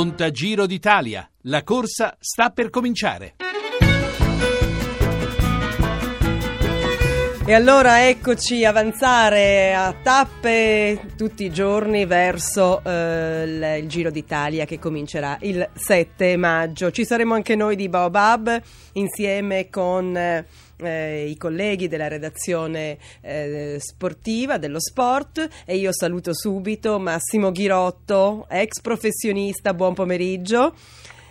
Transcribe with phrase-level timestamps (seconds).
[0.00, 1.28] Montagiro d'Italia.
[1.42, 3.34] La corsa sta per cominciare.
[7.50, 14.78] E allora eccoci avanzare a tappe tutti i giorni verso eh, il, Giro d'Italia che
[14.78, 16.92] comincerà il 7 maggio.
[16.92, 24.56] Ci saremo anche noi di Baobab insieme con eh, i colleghi della redazione eh, sportiva
[24.56, 30.72] dello sport e io saluto subito Massimo Ghirotto, ex professionista, buon pomeriggio.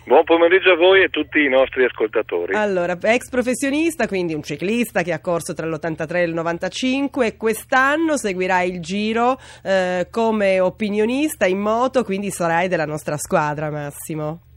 [0.04, 2.54] Buon pomeriggio a voi e a tutti i nostri ascoltatori.
[2.54, 7.36] Allora, ex professionista, quindi un ciclista che ha corso tra l'83 e il 95 e
[7.36, 14.49] quest'anno seguirà il giro eh, come opinionista in moto, quindi sarai della nostra squadra, Massimo.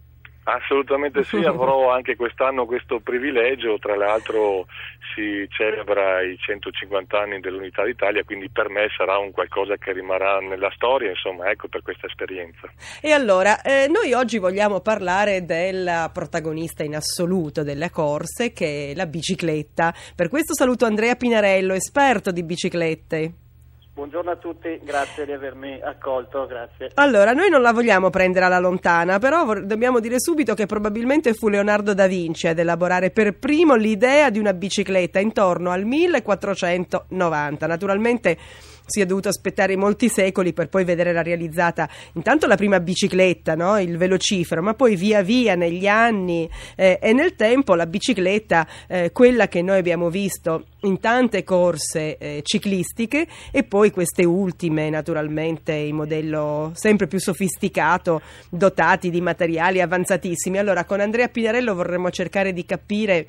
[0.43, 4.65] Assolutamente sì, avrò anche quest'anno questo privilegio, tra l'altro
[5.13, 10.39] si celebra i 150 anni dell'Unità d'Italia, quindi per me sarà un qualcosa che rimarrà
[10.39, 12.71] nella storia, insomma, ecco per questa esperienza.
[13.01, 18.95] E allora, eh, noi oggi vogliamo parlare della protagonista in assoluto delle corse, che è
[18.95, 19.93] la bicicletta.
[20.15, 23.42] Per questo saluto Andrea Pinarello, esperto di biciclette.
[23.95, 26.89] Buongiorno a tutti, grazie di avermi accolto, grazie.
[26.95, 31.35] Allora, noi non la vogliamo prendere alla lontana, però vor- dobbiamo dire subito che probabilmente
[31.35, 37.67] fu Leonardo da Vinci ad elaborare per primo l'idea di una bicicletta intorno al 1490.
[37.67, 38.37] Naturalmente
[38.85, 43.79] si è dovuto aspettare molti secoli per poi vederla realizzata intanto la prima bicicletta, no?
[43.79, 49.11] il velocifero, ma poi via via negli anni eh, e nel tempo la bicicletta, eh,
[49.11, 55.71] quella che noi abbiamo visto in tante corse eh, ciclistiche e poi queste ultime naturalmente
[55.73, 60.57] in modello sempre più sofisticato, dotati di materiali avanzatissimi.
[60.57, 63.27] Allora con Andrea Pinarello vorremmo cercare di capire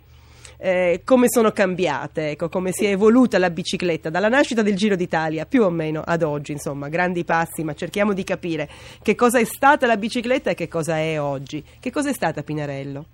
[0.56, 4.96] eh, come sono cambiate, ecco, come si è evoluta la bicicletta dalla nascita del Giro
[4.96, 8.69] d'Italia più o meno ad oggi, insomma, grandi passi, ma cerchiamo di capire
[9.02, 11.62] che cosa è stata la bicicletta e che cosa è oggi.
[11.80, 13.06] Che cosa è stata Pinarello?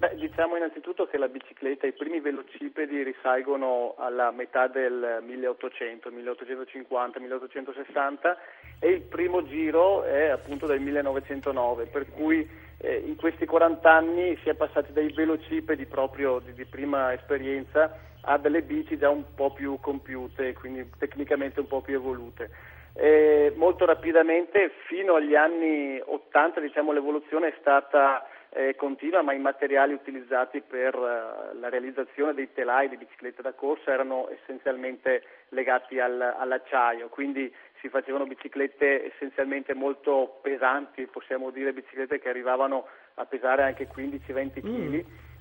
[0.00, 7.20] Beh, diciamo innanzitutto che la bicicletta, i primi velocipedi risalgono alla metà del 1800, 1850,
[7.20, 8.38] 1860
[8.78, 12.48] e il primo giro è appunto del 1909, per cui
[12.78, 17.94] eh, in questi 40 anni si è passati dai velocipedi proprio di, di prima esperienza
[18.22, 22.48] a delle bici già un po' più compiute, quindi tecnicamente un po' più evolute.
[22.94, 29.38] Eh, molto rapidamente, fino agli anni 80, diciamo, l'evoluzione è stata eh, continua, ma i
[29.38, 36.00] materiali utilizzati per uh, la realizzazione dei telai di biciclette da corsa erano essenzialmente legati
[36.00, 43.24] al, all'acciaio, quindi si facevano biciclette essenzialmente molto pesanti, possiamo dire biciclette che arrivavano a
[43.24, 44.94] pesare anche 15-20 kg mm.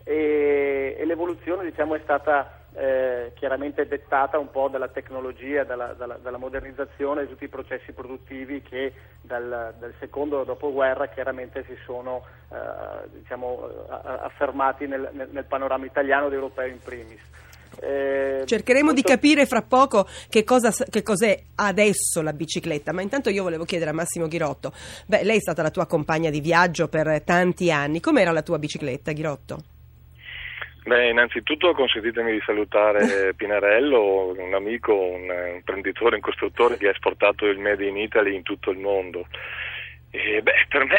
[0.03, 6.17] e, e, l'evoluzione diciamo, è stata eh, chiaramente dettata un po' dalla tecnologia, dalla, dalla,
[6.22, 12.23] dalla, modernizzazione di tutti i processi produttivi che dal, dal secondo dopoguerra chiaramente si sono
[12.50, 17.19] eh, diciamo, affermati nel, nel, panorama italiano ed europeo in primis.
[17.81, 23.29] Eh, Cercheremo di capire fra poco che, cosa, che, cos'è adesso la bicicletta, ma intanto
[23.29, 24.72] io volevo chiedere a Massimo Ghirotto,
[25.06, 28.57] beh, lei è stata la tua compagna di viaggio per tanti anni, com'era la tua
[28.57, 29.57] bicicletta, Ghirotto?
[30.89, 37.45] Beh, innanzitutto consentitemi di salutare Pinarello, un amico, un imprenditore, un costruttore che ha esportato
[37.45, 39.28] il Made in Italy in tutto il mondo.
[40.09, 40.97] E beh, per me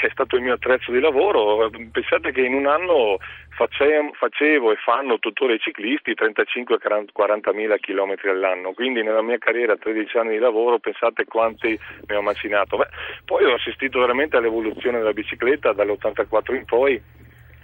[0.00, 1.70] è stato il mio attrezzo di lavoro.
[1.92, 3.18] Pensate che in un anno
[3.50, 9.76] facevo, facevo e fanno tuttora i ciclisti 35-40 mila chilometri all'anno, quindi nella mia carriera
[9.76, 11.78] 13 anni di lavoro pensate quanti
[12.08, 12.76] ne ho macinato.
[12.76, 12.88] Beh,
[13.24, 17.00] poi ho assistito veramente all'evoluzione della bicicletta dall'84 in poi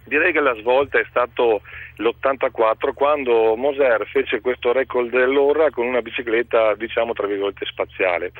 [0.04, 1.62] Direi che la svolta è stato
[1.96, 8.32] l'84 quando Moser fece questo record dell'ora con una bicicletta diciamo tra virgolette spaziale.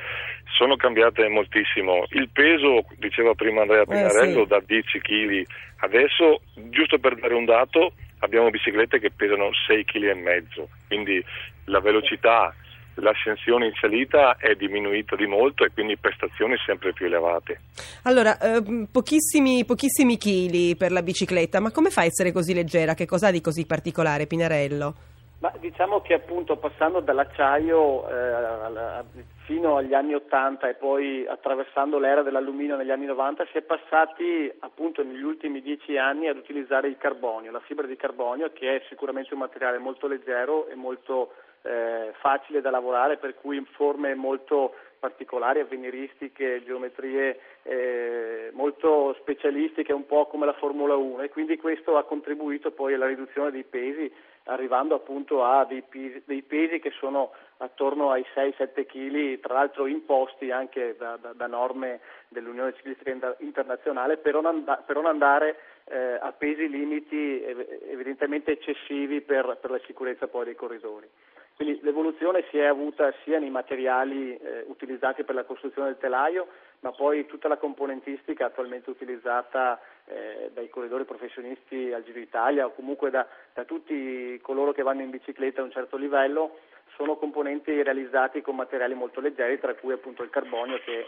[0.57, 2.05] Sono cambiate moltissimo.
[2.09, 4.47] Il peso, diceva prima Andrea Pinarello, eh, sì.
[4.47, 5.43] da 10 kg.
[5.77, 10.69] Adesso, giusto per dare un dato, abbiamo biciclette che pesano 6 kg e mezzo.
[10.87, 11.23] Quindi
[11.65, 12.53] la velocità
[12.95, 17.59] l'ascensione in salita è diminuita di molto e quindi prestazioni sempre più elevate.
[18.03, 22.93] Allora, eh, pochissimi, pochissimi chili per la bicicletta, ma come fa a essere così leggera?
[22.93, 24.95] Che cosa ha di così particolare, Pinarello?
[25.39, 29.03] Ma diciamo che appunto passando dall'acciaio eh,
[29.43, 34.51] fino agli anni 80 e poi attraversando l'era dell'alluminio negli anni 90 si è passati
[34.59, 38.81] appunto negli ultimi dieci anni ad utilizzare il carbonio, la fibra di carbonio che è
[38.87, 41.33] sicuramente un materiale molto leggero e molto
[41.65, 49.93] eh, facile da lavorare, per cui in forme molto particolari, avveniristiche, geometrie eh, molto specialistiche,
[49.93, 53.63] un po' come la Formula 1 e quindi questo ha contribuito poi alla riduzione dei
[53.63, 54.11] pesi
[54.45, 59.87] arrivando appunto a dei pesi, dei pesi che sono attorno ai 6-7 kg, tra l'altro
[59.87, 65.57] imposti anche da, da, da norme dell'Unione Ciclistica Internazionale per non, and- per non andare
[65.85, 71.07] eh, a pesi limiti evidentemente eccessivi per, per la sicurezza poi dei corridori.
[71.55, 76.47] Quindi l'evoluzione si è avuta sia nei materiali eh, utilizzati per la costruzione del telaio,
[76.81, 82.73] ma poi tutta la componentistica attualmente utilizzata eh, dai corridori professionisti al Giro d'Italia o
[82.73, 86.59] comunque da, da tutti coloro che vanno in bicicletta a un certo livello
[86.95, 91.07] sono componenti realizzati con materiali molto leggeri, tra cui appunto il carbonio che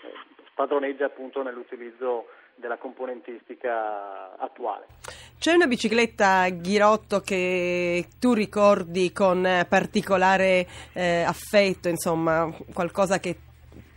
[0.58, 2.26] eh, spadroneggia appunto nell'utilizzo
[2.56, 4.86] della componentistica attuale.
[5.38, 13.36] C'è una bicicletta Ghirotto che tu ricordi con particolare eh, affetto, insomma, qualcosa che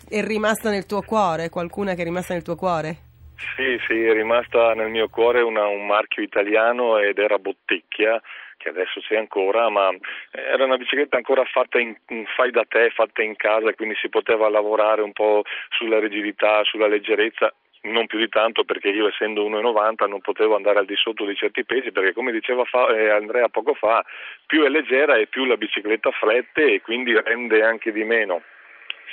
[0.06, 3.08] è rimasta nel tuo cuore, qualcuna che è rimasta nel tuo cuore?
[3.56, 8.20] Sì, sì, è rimasta nel mio cuore una, un marchio italiano ed era Bottecchia
[8.58, 9.88] che adesso c'è ancora, ma
[10.31, 11.96] era una bicicletta ancora fatta in
[12.37, 16.87] fai da te, fatta in casa, quindi si poteva lavorare un po' sulla rigidità, sulla
[16.87, 17.50] leggerezza
[17.82, 21.34] non più di tanto perché io essendo 1,90 non potevo andare al di sotto di
[21.34, 24.04] certi pesi perché come diceva fa, eh, Andrea poco fa
[24.46, 28.43] più è leggera e più la bicicletta flette e quindi rende anche di meno.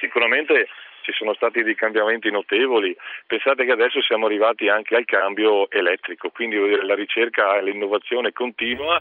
[0.02, 0.68] Sicuramente
[1.08, 2.94] ci sono stati dei cambiamenti notevoli,
[3.26, 9.00] pensate che adesso siamo arrivati anche al cambio elettrico, quindi la ricerca e l'innovazione continua.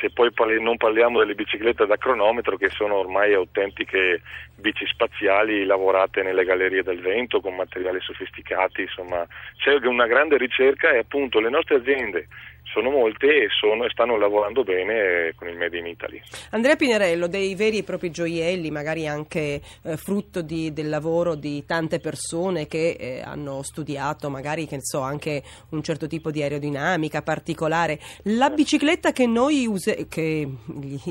[0.00, 0.30] Se poi
[0.60, 4.22] non parliamo delle biciclette da cronometro che sono ormai autentiche
[4.56, 9.26] bici spaziali lavorate nelle gallerie del vento con materiali sofisticati, insomma.
[9.56, 12.28] C'è una grande ricerca e appunto le nostre aziende
[12.72, 16.20] sono molte e, sono, e, stanno lavorando bene con il Made in Italy.
[16.50, 21.64] Andrea Pinerello, dei veri e propri gioielli, magari anche eh, frutto di, del lavoro di
[21.66, 27.98] tante persone che eh, hanno studiato magari so, anche un certo tipo di aerodinamica particolare.
[28.24, 30.48] La bicicletta che noi use, che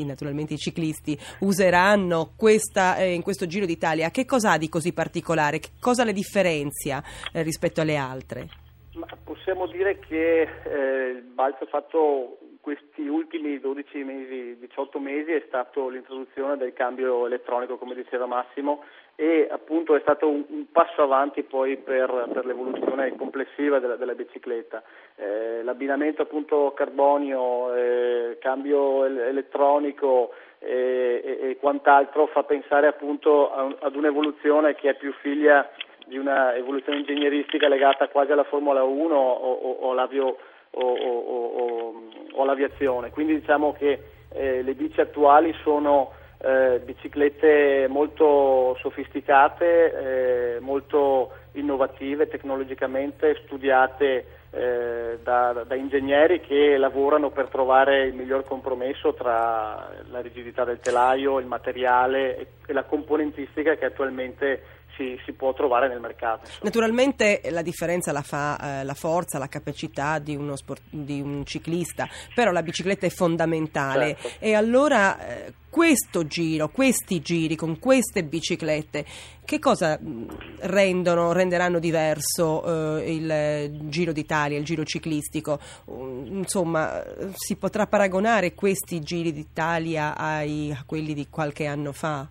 [0.04, 4.94] naturalmente i ciclisti useranno questa, eh, in questo Giro d'Italia, che cosa ha di così
[4.94, 5.60] particolare?
[5.60, 8.61] Che cosa le differenzia eh, rispetto alle altre?
[8.94, 15.44] Ma possiamo dire che eh, il balzo fatto questi ultimi 12 mesi, 18 mesi è
[15.48, 18.84] stato l'introduzione del cambio elettronico, come diceva Massimo,
[19.16, 24.14] e appunto è stato un, un passo avanti poi per, per l'evoluzione complessiva della, della
[24.14, 24.84] bicicletta.
[25.16, 33.96] Eh, l'abbinamento appunto carbonio, eh, cambio elettronico e, e, e, quant'altro fa pensare appunto ad
[33.96, 35.68] un'evoluzione che è più figlia
[36.12, 40.36] di una evoluzione ingegneristica legata quasi alla Formula 1 o, o, o, all'avio,
[40.72, 43.12] o all'aviazione.
[43.12, 44.04] Quindi diciamo che
[44.34, 55.19] eh, le bici attuali sono eh, biciclette molto sofisticate, eh, molto innovative tecnologicamente, studiate eh,
[55.24, 61.40] da, da, ingegneri che lavorano per trovare il miglior compromesso tra la rigidità del telaio,
[61.40, 66.42] il materiale e, e la componentistica che attualmente si, si, può trovare nel mercato.
[66.42, 66.59] Insomma.
[66.63, 72.07] Naturalmente la differenza la fa eh, la forza, la capacità di, sport, di, un ciclista,
[72.36, 74.45] però la bicicletta è fondamentale certo.
[74.45, 79.06] e allora eh, questo giro, questi giri con queste biciclette,
[79.45, 79.98] che cosa
[80.59, 85.59] rendono, renderanno diverso eh, il Giro d'Italia, il giro ciclistico?
[85.86, 87.01] Uh, insomma,
[87.33, 92.27] si potrà paragonare questi giri d'Italia ai, a quelli di qualche anno fa?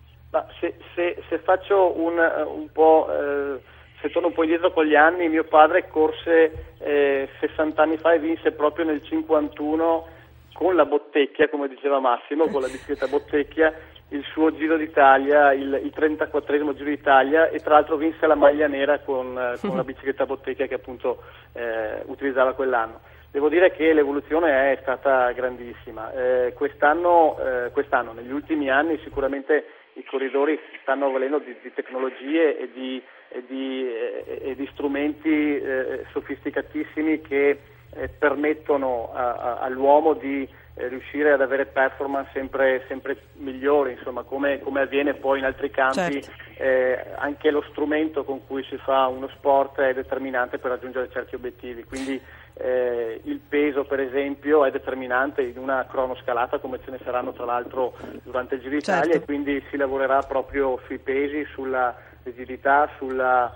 [0.59, 3.61] Se, se, se, faccio un, un po', eh,
[3.99, 8.13] se torno un po' indietro con gli anni, mio padre corse eh, 60 anni fa
[8.13, 10.07] e vinse proprio nel 51
[10.53, 13.73] con la bottecchia, come diceva Massimo, con la bicicletta bottecchia,
[14.09, 18.67] il suo Giro d'Italia, il, il 34esimo Giro d'Italia e tra l'altro vinse la maglia
[18.67, 22.99] nera con, con la bicicletta bottecchia che appunto eh, utilizzava quell'anno.
[23.31, 26.11] Devo dire che l'evoluzione è stata grandissima.
[26.11, 32.57] Eh, quest'anno, eh, quest'anno, negli ultimi anni, sicuramente i corridori stanno avvalendo di, di tecnologie
[32.57, 37.59] e di, e di, e di strumenti eh, sofisticatissimi che
[37.93, 44.23] eh, permettono a, a, all'uomo di eh, riuscire ad avere performance sempre, sempre migliori, insomma,
[44.23, 46.31] come, come, avviene poi in altri campi, certo.
[46.57, 51.35] Eh, anche lo strumento con cui si fa uno sport è determinante per raggiungere certi
[51.35, 51.83] obiettivi.
[51.83, 52.21] Quindi,
[52.55, 57.45] eh, il peso per esempio è determinante in una cronoscalata come ce ne saranno tra
[57.45, 59.17] l'altro durante il Giro d'Italia certo.
[59.17, 63.51] e quindi si lavorerà proprio sui pesi, sulla rigidità, sulla,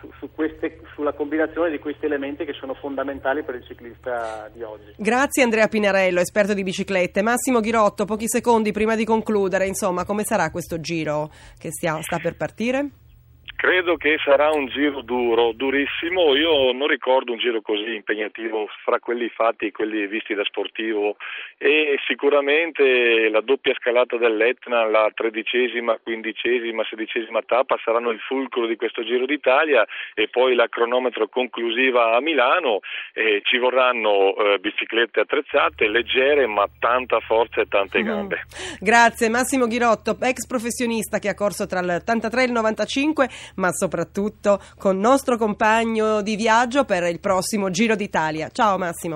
[0.00, 4.62] su, su queste, sulla combinazione di questi elementi che sono fondamentali per il ciclista di
[4.62, 4.94] oggi.
[4.96, 7.22] Grazie Andrea Pinarello, esperto di biciclette.
[7.22, 12.18] Massimo Ghirotto, pochi secondi prima di concludere, insomma come sarà questo giro che stia, sta
[12.18, 12.90] per partire?
[13.66, 16.36] Credo che sarà un giro duro, durissimo.
[16.36, 21.16] Io non ricordo un giro così impegnativo fra quelli fatti e quelli visti da sportivo
[21.58, 28.76] e sicuramente la doppia scalata dell'Etna, la tredicesima, quindicesima, sedicesima tappa saranno il fulcro di
[28.76, 32.78] questo Giro d'Italia e poi la cronometro conclusiva a Milano.
[33.14, 38.06] Eh, ci vorranno eh, biciclette attrezzate, leggere ma tanta forza e tante mm-hmm.
[38.06, 38.36] gambe.
[38.36, 38.74] Mm.
[38.78, 43.72] Grazie Massimo Ghirotto, ex professionista che ha corso tra il 83 e il 95 ma
[43.72, 48.48] soprattutto con nostro compagno di viaggio per il prossimo Giro d'Italia.
[48.52, 49.14] Ciao Massimo.